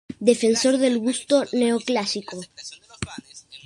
[0.29, 2.37] Defensor del gusto neoclásico.